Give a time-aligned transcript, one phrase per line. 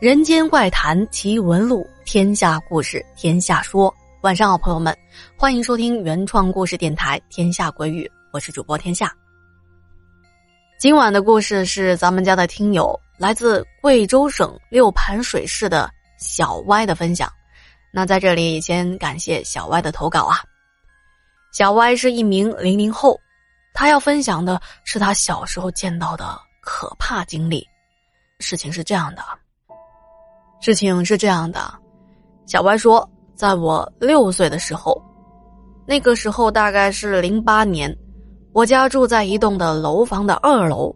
[0.00, 3.92] 人间怪谈奇闻录，天下故事天下说。
[4.20, 4.96] 晚上好，朋友们，
[5.36, 9.12] 欢迎收听原创故事电台《天下鬼语》，我是主播天下。
[10.78, 17.28] 今晚的故事是咱们家的听友来自贵州省六盘水市的小歪的分享。
[17.92, 20.38] 那在这里先感谢小歪的投稿啊。
[21.52, 23.18] 小歪是一名零零后，
[23.74, 27.66] 他要分享的是他小时候见到的可怕经历。
[28.38, 29.24] 事情是这样的。
[30.60, 31.60] 事情是这样的，
[32.46, 35.00] 小歪说，在我六岁的时候，
[35.86, 37.96] 那个时候大概是零八年，
[38.52, 40.94] 我家住在一栋的楼房的二楼，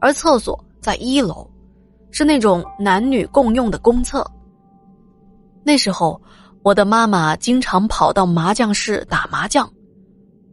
[0.00, 1.46] 而厕所在一楼，
[2.10, 4.26] 是那种男女共用的公厕。
[5.62, 6.20] 那时候，
[6.62, 9.70] 我的妈妈经常跑到麻将室打麻将，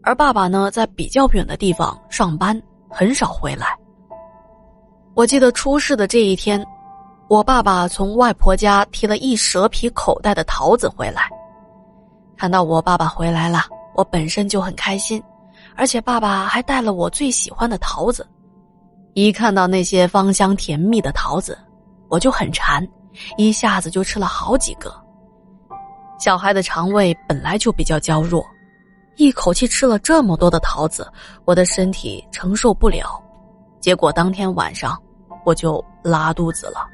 [0.03, 3.67] 而爸爸呢，在比较远的地方上班，很少回来。
[5.15, 6.61] 我记得出事的这一天。
[7.29, 11.29] 我爸爸从外婆家提了一蛇皮口袋的桃子回来，
[12.35, 15.21] 看到我爸爸回来了，我本身就很开心，
[15.75, 18.27] 而且爸爸还带了我最喜欢的桃子。
[19.13, 21.55] 一看到那些芳香甜蜜的桃子，
[22.07, 22.85] 我就很馋，
[23.37, 24.91] 一下子就吃了好几个。
[26.17, 28.43] 小孩的肠胃本来就比较娇弱，
[29.17, 31.07] 一口气吃了这么多的桃子，
[31.45, 33.21] 我的身体承受不了，
[33.79, 34.99] 结果当天晚上
[35.45, 36.87] 我就拉肚子了。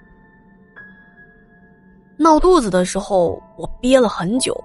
[2.17, 4.55] 闹肚子的时候，我憋了很久，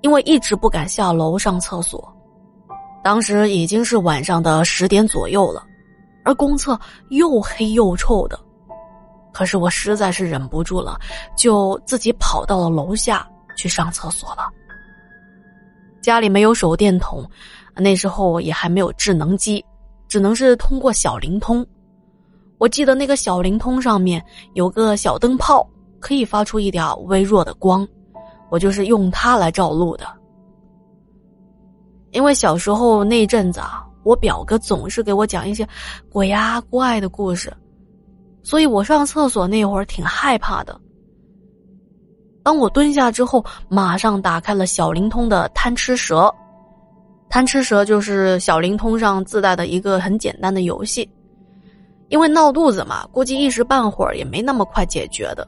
[0.00, 2.12] 因为一直不敢下楼上厕所。
[3.04, 5.64] 当时已经是晚上的十点左右了，
[6.24, 6.78] 而公厕
[7.10, 8.38] 又黑又臭的。
[9.32, 10.98] 可是我实在是忍不住了，
[11.36, 14.48] 就自己跑到了楼下去上厕所了。
[16.00, 17.24] 家里没有手电筒，
[17.76, 19.64] 那时候也还没有智能机，
[20.08, 21.64] 只能是通过小灵通。
[22.56, 25.68] 我记得那个小灵通上面有个小灯泡。
[26.00, 27.86] 可以发出一点微弱的光，
[28.50, 30.06] 我就是用它来照路的。
[32.12, 35.68] 因为小时候那阵子啊，我表哥总是给我讲一些
[36.10, 37.52] 鬼啊怪的故事，
[38.42, 40.80] 所以我上厕所那会儿挺害怕的。
[42.42, 46.34] 当我蹲下之后，马上打开了小灵通的贪吃蛇，
[47.28, 51.06] 贪吃蛇就是小灵通上自带的一个很简单的游戏。
[52.08, 55.46] 因为闹肚子嘛，估计一时半会儿也没那么快解决的。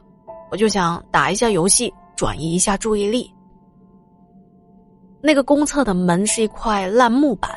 [0.51, 3.33] 我就想打一下游戏，转移一下注意力。
[5.21, 7.49] 那个公厕的门是一块烂木板，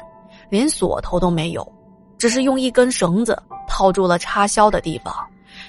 [0.49, 1.67] 连锁头都没有，
[2.19, 5.13] 只是用一根绳子套住了插销的地方，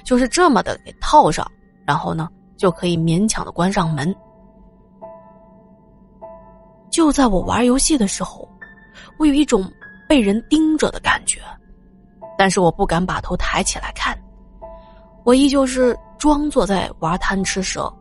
[0.03, 1.49] 就是这么的给套上，
[1.85, 4.15] 然后呢就可以勉强的关上门。
[6.91, 8.47] 就在我玩游戏的时候，
[9.17, 9.67] 我有一种
[10.07, 11.41] 被人盯着的感觉，
[12.37, 14.17] 但是我不敢把头抬起来看，
[15.25, 15.93] 我依旧是。
[16.17, 17.93] 装作在玩贪吃蛇，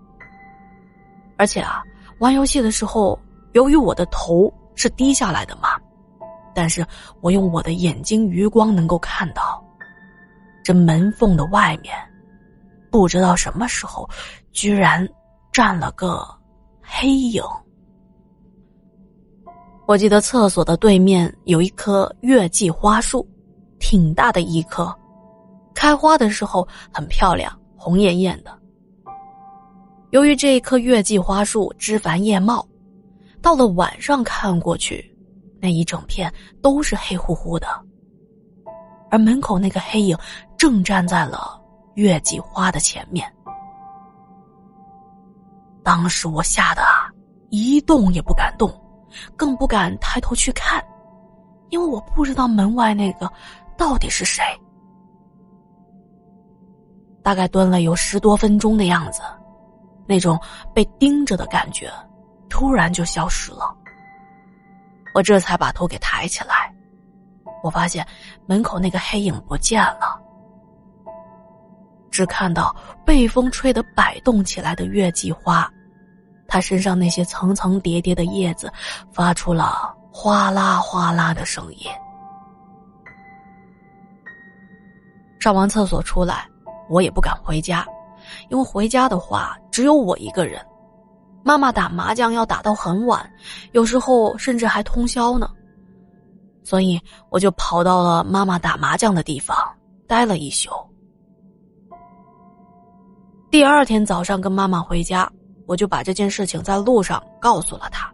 [1.36, 1.82] 而且啊，
[2.20, 3.18] 玩游戏的时候，
[3.52, 5.70] 由于我的头是低下来的嘛，
[6.54, 6.86] 但是
[7.20, 9.62] 我用我的眼睛余光能够看到，
[10.62, 11.92] 这门缝的外面，
[12.88, 14.08] 不知道什么时候，
[14.52, 15.06] 居然
[15.52, 16.24] 站了个
[16.80, 17.42] 黑影。
[19.86, 23.28] 我记得厕所的对面有一棵月季花树，
[23.80, 24.96] 挺大的一棵，
[25.74, 27.52] 开花的时候很漂亮。
[27.76, 28.58] 红艳艳的。
[30.08, 32.66] 由于这一棵月季花树枝繁叶茂，
[33.42, 35.14] 到了晚上看过去，
[35.60, 37.68] 那一整片都是黑乎乎的。
[39.10, 40.16] 而门口那个黑影
[40.56, 41.60] 正站在了
[41.92, 43.30] 月季花的前面。
[45.82, 47.12] 当时我吓得啊，
[47.50, 48.72] 一动也不敢动，
[49.36, 50.82] 更不敢抬头去看，
[51.68, 53.30] 因为我不知道门外那个
[53.76, 54.42] 到底是谁。
[57.24, 59.22] 大概蹲了有十多分钟的样子，
[60.06, 60.38] 那种
[60.74, 61.90] 被盯着的感觉，
[62.50, 63.74] 突然就消失了。
[65.14, 66.70] 我这才把头给抬起来，
[67.62, 68.06] 我发现
[68.44, 70.20] 门口那个黑影不见了，
[72.10, 72.76] 只看到
[73.06, 75.66] 被风吹得摆动起来的月季花，
[76.46, 78.70] 它身上那些层层叠叠的叶子
[79.12, 81.90] 发出了哗啦哗啦的声音。
[85.40, 86.46] 上完厕所出来。
[86.88, 87.86] 我也不敢回家，
[88.48, 90.64] 因为回家的话只有我一个人。
[91.42, 93.30] 妈妈打麻将要打到很晚，
[93.72, 95.50] 有时候甚至还通宵呢。
[96.62, 96.98] 所以
[97.28, 99.54] 我就跑到了妈妈打麻将的地方
[100.06, 100.70] 待了一宿。
[103.50, 105.30] 第二天早上跟妈妈回家，
[105.66, 108.10] 我就把这件事情在路上告诉了她。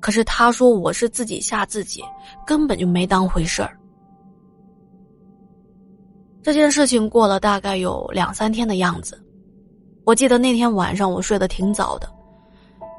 [0.00, 2.02] 可是她说我是自己吓自己，
[2.44, 3.78] 根本就没当回事儿。
[6.44, 9.18] 这件事情过了大概有两三天的样子，
[10.04, 12.06] 我记得那天晚上我睡得挺早的，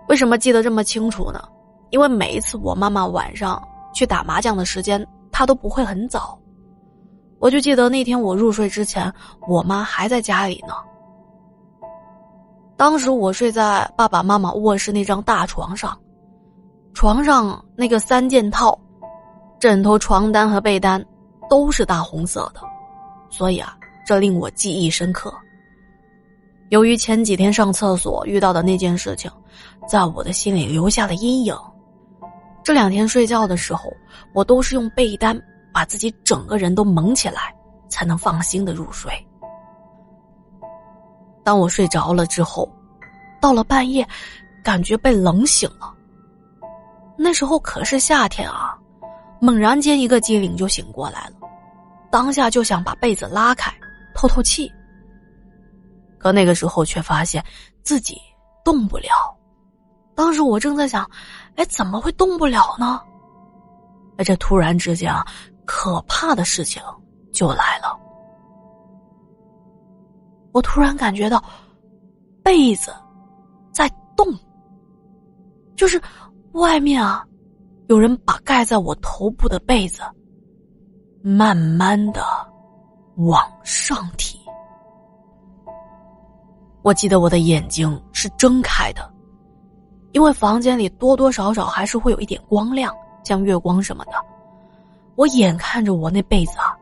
[0.07, 1.47] 为什么记得这么清楚呢？
[1.91, 3.61] 因为每一次我妈妈晚上
[3.93, 6.35] 去打麻将的时间，她都不会很早。
[7.37, 9.13] 我就记得那天我入睡之前，
[9.47, 10.73] 我妈还在家里呢。
[12.75, 15.95] 当时我睡在爸爸妈妈卧室那张大床上，
[16.95, 18.75] 床上那个三件套，
[19.59, 21.05] 枕头、床单和被单
[21.47, 22.61] 都是大红色的，
[23.35, 25.33] 所以啊，这令我记忆深刻。
[26.69, 29.29] 由于前几天上厕所遇到的那件事情，
[29.89, 31.53] 在我的心里留下了阴影。
[32.63, 33.91] 这两天睡觉的时候，
[34.33, 35.37] 我都是用被单
[35.73, 37.53] 把自己整个人都蒙起来，
[37.89, 39.11] 才能放心的入睡。
[41.43, 42.71] 当我睡着了之后，
[43.41, 44.07] 到了半夜，
[44.63, 45.93] 感觉被冷醒了。
[47.17, 48.77] 那时候可是夏天啊，
[49.41, 51.44] 猛然间一个机灵就醒过来了，
[52.15, 53.69] 当下就想把被子拉开
[54.13, 54.71] 透透气。
[56.17, 57.43] 可那个时候却发现
[57.83, 58.17] 自己
[58.63, 59.09] 动不了。
[60.15, 61.05] 当时我正在想，
[61.57, 63.01] 哎，怎么会动不了呢？
[64.15, 65.27] 哎这突然之间啊，
[65.65, 66.81] 可怕的事情
[67.33, 67.99] 就来了。
[70.53, 71.43] 我突然感觉到，
[72.41, 72.93] 被子
[73.73, 74.25] 在动，
[75.75, 76.01] 就是
[76.53, 77.25] 外面啊，
[77.89, 80.01] 有人把盖在我头部的被子
[81.27, 82.23] 慢慢的
[83.15, 84.39] 往上提。
[86.83, 89.11] 我记得我的眼睛是睁开的，
[90.11, 94.11] 因为房间里多多少少还是会有一点光亮，像月光什么的。
[95.15, 96.77] 我眼看着我那被子啊，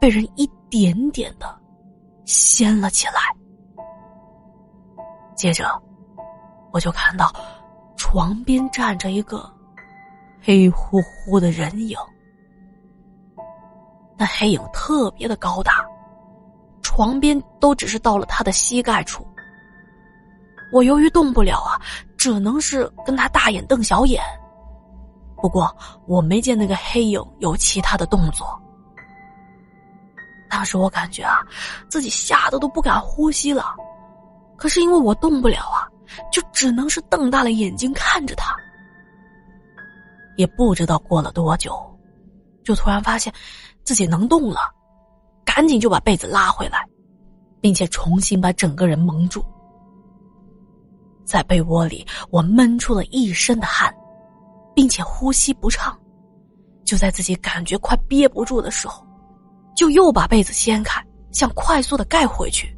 [0.00, 1.46] 被人一点点的。
[2.24, 3.20] 掀了起来，
[5.36, 5.68] 接着
[6.72, 7.30] 我就看到
[7.94, 9.48] 床边站着一个
[10.42, 11.98] 黑乎乎的人影。
[14.18, 15.84] 那黑影特别的高大，
[16.82, 19.26] 床边都只是到了他的膝盖处。
[20.72, 21.80] 我由于动不了啊，
[22.16, 24.22] 只能是跟他大眼瞪小眼。
[25.36, 25.74] 不过
[26.06, 28.60] 我没见那个黑影有其他的动作。
[30.48, 31.42] 当时我感觉啊，
[31.88, 33.74] 自己吓得都不敢呼吸了，
[34.56, 35.86] 可是因为我动不了啊，
[36.32, 38.56] 就只能是瞪大了眼睛看着他。
[40.36, 41.74] 也不知道过了多久，
[42.66, 43.32] 就突然发现
[43.84, 44.58] 自己能动了，
[45.44, 46.84] 赶紧就把被子拉回来，
[47.60, 49.42] 并且重新把整个人蒙住。
[51.24, 53.94] 在被窝里，我闷出了一身的汗，
[54.74, 55.96] 并且呼吸不畅。
[56.84, 59.06] 就在自己感觉快憋不住的时候。
[59.76, 62.74] 就又把被子掀开，想快速的盖回去。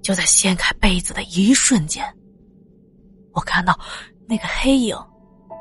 [0.00, 2.02] 就在掀开被子的一瞬间，
[3.32, 3.78] 我看到
[4.26, 4.96] 那个黑影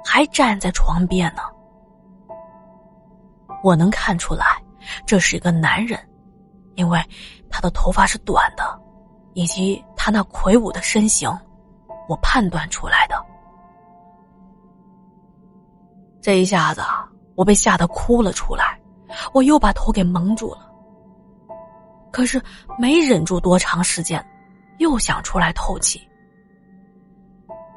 [0.06, 1.42] 还站在床边呢。
[3.64, 4.62] 我能看出来，
[5.06, 6.00] 这是一个男人，
[6.76, 7.00] 因为
[7.50, 8.80] 他的头发是短的，
[9.34, 11.30] 以及他那魁梧的身形，
[12.08, 13.16] 我判断出来的。
[16.22, 16.82] 这一下子，
[17.36, 18.80] 我被吓得哭了出来。
[19.34, 20.70] 我又把头给蒙住了，
[22.12, 22.42] 可是
[22.78, 24.24] 没忍住多长时间，
[24.80, 26.02] 又想出来透气。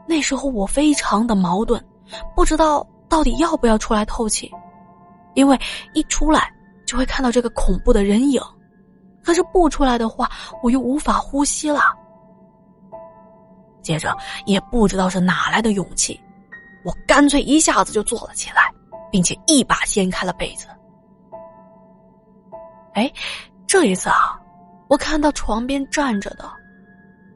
[0.08, 1.80] 那时候我非常的矛盾，
[2.34, 4.52] 不知道到底要不要出来透气，
[5.34, 5.58] 因为
[5.94, 6.52] 一出来
[6.86, 8.40] 就会看到这个恐怖的人影，
[9.22, 10.30] 可是不出来的话，
[10.62, 11.80] 我又无法呼吸了。
[13.82, 16.20] 接着也不知道是哪来的勇气，
[16.84, 18.70] 我干脆一下子就坐了起来，
[19.10, 20.66] 并且一把掀开了被子。
[22.94, 23.10] 哎，
[23.66, 24.38] 这一次啊，
[24.88, 26.44] 我看到床边站着的，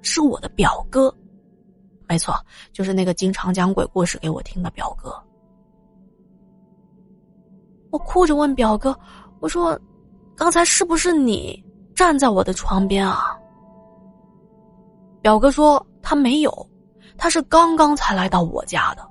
[0.03, 1.15] 是我的表哥，
[2.07, 2.35] 没错，
[2.73, 5.24] 就是那个经常讲鬼故事给我听的表哥。
[7.95, 8.99] 我哭着问表哥
[9.39, 9.79] ：“我说，
[10.35, 13.39] 刚才是不是你站在我的床边啊？”
[15.23, 16.69] 表哥说：“他没有，
[17.17, 19.09] 他是刚刚才来到我家的。”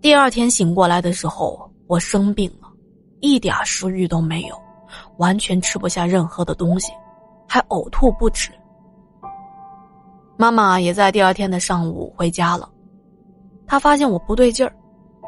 [0.00, 2.68] 第二天醒过来的时候，我生病了。
[3.18, 4.56] 一点食欲都没有，
[5.16, 6.92] 完全吃不下任何的东西，
[7.48, 8.52] 还呕吐不止。
[10.36, 12.70] 妈妈也在第二天的上午回家了，
[13.66, 14.72] 她发现我不对劲儿，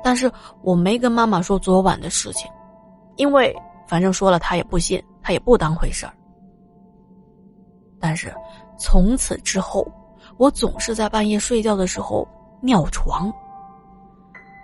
[0.03, 0.31] 但是
[0.63, 2.51] 我没跟妈妈说昨晚的事情，
[3.17, 3.55] 因为
[3.87, 6.13] 反正说了她也不信，她也不当回事儿。
[7.99, 8.35] 但是
[8.79, 9.87] 从此之后，
[10.39, 12.27] 我总是在半夜睡觉的时候
[12.63, 13.33] 尿床。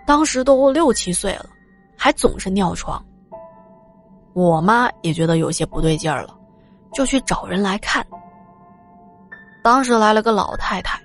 [0.07, 1.45] 当时都六七岁了，
[1.97, 3.03] 还总是尿床。
[4.33, 6.35] 我妈也觉得有些不对劲儿了，
[6.93, 8.05] 就去找人来看。
[9.63, 10.99] 当时来了个老太太，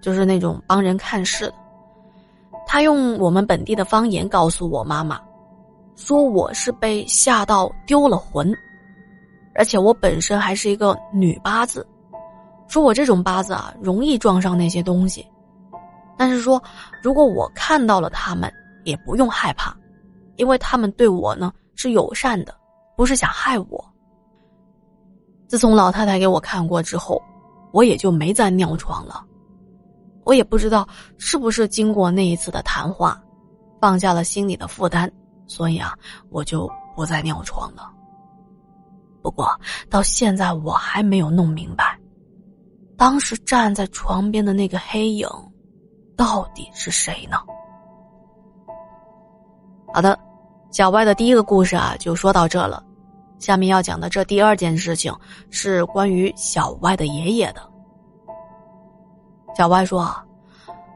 [0.00, 1.54] 就是那种帮人看事的。
[2.70, 5.18] 他用我们本地的方言告诉我妈妈，
[5.96, 8.54] 说我是被吓到丢了魂，
[9.54, 11.84] 而且我本身还是一个女八字，
[12.68, 15.26] 说我这种八字啊，容易撞上那些东西。
[16.14, 16.62] 但是说，
[17.02, 18.52] 如果我看到了他们，
[18.84, 19.74] 也不用害怕，
[20.36, 22.54] 因为他们对我呢是友善的，
[22.98, 23.82] 不是想害我。
[25.46, 27.18] 自从老太太给我看过之后，
[27.72, 29.24] 我也就没再尿床了。
[30.28, 33.18] 我也不知道是不是经过那一次的谈话，
[33.80, 35.10] 放下了心里的负担，
[35.46, 35.94] 所以啊，
[36.28, 37.90] 我就不再尿床了。
[39.22, 39.48] 不过
[39.88, 41.98] 到现在我还没有弄明白，
[42.94, 45.26] 当时站在床边的那个黑影，
[46.14, 47.38] 到底是谁呢？
[49.94, 50.18] 好的，
[50.70, 52.84] 小歪的第一个故事啊，就说到这了。
[53.38, 55.10] 下面要讲的这第二件事情，
[55.48, 57.67] 是关于小歪的爷爷的。
[59.58, 60.08] 小歪说：“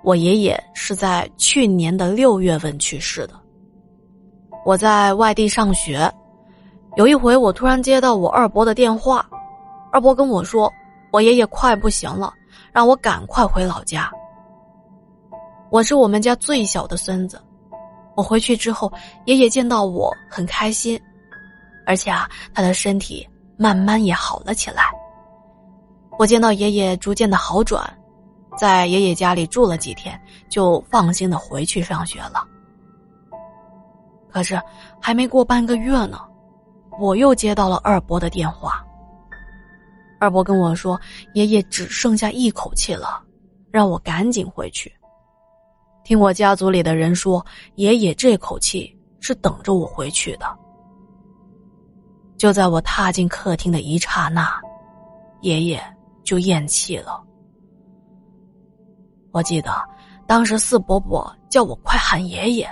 [0.04, 3.34] 我爷爷是在去年的六月份去世的。
[4.64, 6.08] 我在外地上学，
[6.94, 9.28] 有一回我突然接到我二伯的电话，
[9.90, 10.72] 二伯跟我说，
[11.10, 12.32] 我爷爷快不行了，
[12.70, 14.08] 让我赶快回老家。
[15.68, 17.42] 我是我们家最小的孙子，
[18.14, 18.92] 我回去之后，
[19.24, 20.96] 爷爷见到我很开心，
[21.84, 24.84] 而且啊，他的身体慢慢也好了起来。
[26.16, 27.84] 我见到爷爷逐渐的好转。”
[28.56, 32.46] 在爷爷家里住了几天，就放心的回去上学了。
[34.30, 34.60] 可是
[35.00, 36.20] 还没过半个月呢，
[36.98, 38.84] 我又接到了二伯的电话。
[40.18, 41.00] 二伯跟我说，
[41.34, 43.22] 爷爷只剩下一口气了，
[43.70, 44.92] 让我赶紧回去。
[46.04, 47.44] 听我家族里的人说，
[47.76, 50.46] 爷爷这口气是等着我回去的。
[52.36, 54.60] 就在我踏进客厅的一刹那，
[55.42, 55.80] 爷爷
[56.24, 57.21] 就咽气了。
[59.32, 59.72] 我记得，
[60.26, 62.70] 当时四伯伯叫我快喊爷爷。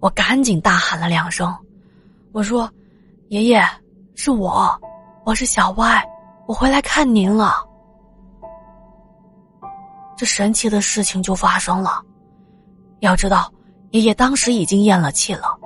[0.00, 1.54] 我赶紧大喊了两声，
[2.32, 2.68] 我说
[3.28, 3.62] ：“爷爷，
[4.14, 4.76] 是我，
[5.24, 6.02] 我是小歪，
[6.46, 7.64] 我回来看您了。”
[10.16, 12.02] 这神奇的事情就发生了。
[13.00, 13.52] 要知道，
[13.90, 15.56] 爷爷当时已经咽了气了，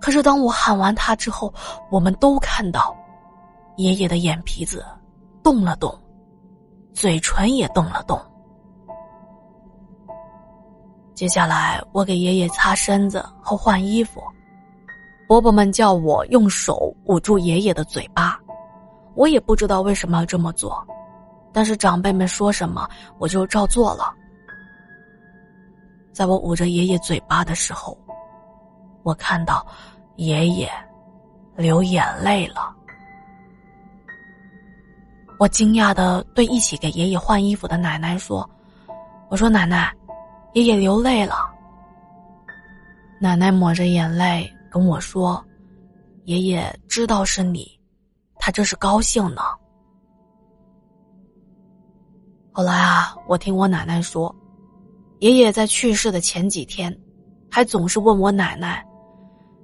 [0.00, 1.52] 可是当我喊完他之后，
[1.90, 2.96] 我们都看到，
[3.76, 4.84] 爷爷的眼皮子
[5.42, 5.92] 动了动，
[6.94, 8.18] 嘴唇也动了动。
[11.18, 14.22] 接下来，我给爷爷擦身子和换衣服。
[15.26, 18.38] 伯伯们叫我用手捂住爷爷的嘴巴，
[19.16, 20.86] 我也不知道为什么要这么做，
[21.52, 24.14] 但是长辈们说什么，我就照做了。
[26.12, 27.98] 在我捂着爷爷嘴巴的时候，
[29.02, 29.66] 我看到
[30.14, 30.70] 爷爷
[31.56, 32.72] 流眼泪了。
[35.40, 38.48] 我惊讶的对一起给爷爷换衣服的奶奶说
[39.28, 39.92] ：“我说奶奶。”
[40.54, 41.34] 爷爷流泪了，
[43.20, 45.44] 奶奶抹着眼泪跟我说
[46.24, 47.68] ：“爷爷知道是你，
[48.36, 49.42] 他这是高兴呢。”
[52.50, 54.34] 后来啊，我听我奶奶说，
[55.20, 56.98] 爷爷在去世的前几天，
[57.50, 58.84] 还总是问我奶奶，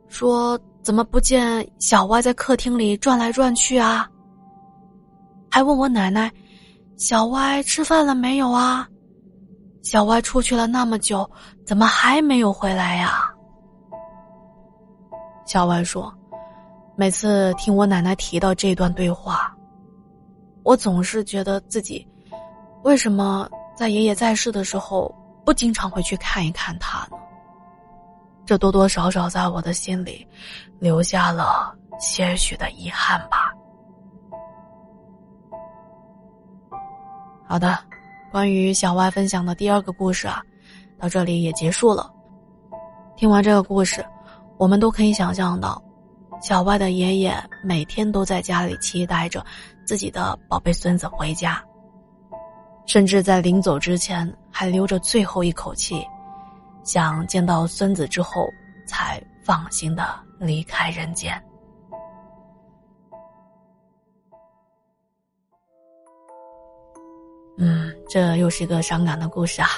[0.09, 4.09] 说怎么不见小歪在客厅里转来转去啊？
[5.51, 6.31] 还问我奶奶，
[6.97, 8.89] 小歪吃饭了没有啊？
[9.85, 11.31] 小歪出去了那么久，
[11.67, 13.31] 怎么还没有回来呀？
[15.45, 16.11] 小歪说
[16.97, 19.55] ：“每次听我奶奶提到这段对话，
[20.63, 22.09] 我总是觉得自己
[22.83, 25.15] 为什么在爷爷在世的时候
[25.45, 27.19] 不经常回去看一看他呢？
[28.47, 30.27] 这多多少少在我的心里
[30.79, 33.53] 留下了些许的遗憾吧。”
[37.47, 37.79] 好的。
[38.35, 40.43] 关于小歪分享的第二个故事啊，
[40.99, 42.13] 到这里也结束了。
[43.17, 44.05] 听完这个故事，
[44.59, 45.81] 我们都可以想象到，
[46.43, 49.47] 小歪的爷爷每天都在家里期待着
[49.87, 51.63] 自己的宝贝孙子回家，
[52.87, 56.05] 甚至在临走之前还留着最后一口气，
[56.83, 58.49] 想见到孙子之后
[58.85, 61.41] 才放心的离开人间。
[67.57, 69.69] 嗯，这又是一个伤感的故事啊。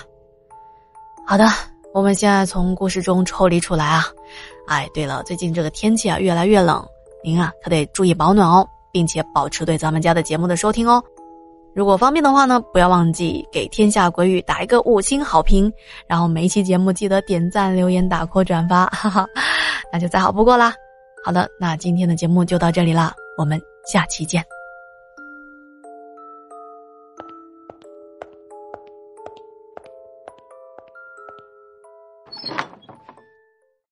[1.26, 1.46] 好的，
[1.92, 4.04] 我们现在从故事中抽离出来啊。
[4.66, 6.84] 哎，对了，最近这个天气啊越来越冷，
[7.22, 11.02] 您啊可得注意保暖哦，并且保持对咱们家的节目的收听哦。
[11.74, 15.70] 如果方便的话呢，不要忘记给天下鬼语打一个五星好评，
[16.06, 19.26] 然后每一期节目记得点赞、留言、打 call、转发，哈哈，
[19.92, 20.72] 那就再好不过啦。
[21.22, 24.55] 好的，那今天的节目就到这里啦，我们下期见。